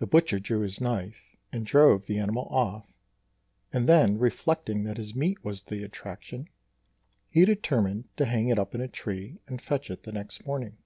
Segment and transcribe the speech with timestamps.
[0.00, 2.92] The butcher drew his knife and drove the animal off;
[3.72, 6.48] and then reflecting that his meat was the attraction,
[7.30, 10.78] he determined to hang it up in a tree and fetch it the next morning.